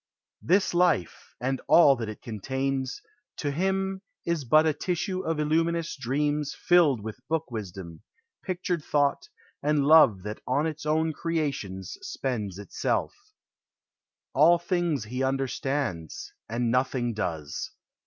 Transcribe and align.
This 0.41 0.73
life, 0.73 1.35
and 1.39 1.61
all 1.67 1.95
that 1.97 2.09
it 2.09 2.23
contains, 2.23 3.03
to 3.37 3.51
him 3.51 4.01
Is 4.25 4.45
but 4.45 4.65
a 4.65 4.73
tissue 4.73 5.19
of 5.21 5.37
illmiiinmis 5.37 5.95
dreainn 5.99 6.41
360 6.41 6.41
POEMS 6.41 6.41
OF 6.41 6.55
SENTIMENT. 6.55 6.67
Filled 6.67 7.03
with 7.05 7.27
book 7.29 7.51
wisdom, 7.51 8.01
pictured 8.43 8.83
thought 8.83 9.29
and 9.61 9.85
love 9.85 10.23
That 10.23 10.41
on 10.47 10.65
its 10.65 10.87
own 10.87 11.13
creations 11.13 11.99
spends 12.01 12.57
itself. 12.57 13.13
All 14.33 14.57
things 14.57 15.03
he 15.03 15.21
understands, 15.21 16.33
and 16.49 16.71
nothing 16.71 17.13
does. 17.13 17.69